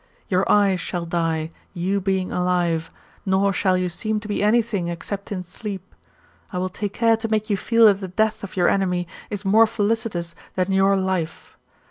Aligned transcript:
Your 0.29 0.51
eyes 0.51 0.79
shall 0.79 1.05
die, 1.05 1.51
you 1.75 2.01
being 2.01 2.31
alive, 2.31 2.89
nor 3.23 3.53
shall 3.53 3.77
you 3.77 3.87
seem 3.87 4.19
to 4.21 4.27
be 4.27 4.41
any 4.41 4.63
thing 4.63 4.87
except 4.87 5.31
in 5.31 5.43
sleep. 5.43 5.93
I 6.51 6.57
will 6.57 6.69
take 6.69 6.93
care 6.93 7.15
to 7.17 7.27
make 7.29 7.51
you 7.51 7.55
feel 7.57 7.85
that 7.85 7.99
the 8.01 8.07
death 8.07 8.43
of 8.43 8.57
your 8.57 8.67
enemy 8.67 9.07
is 9.29 9.45
more 9.45 9.67
felicitous 9.67 10.33
than 10.55 10.71
your 10.71 10.95
life. 10.97 11.55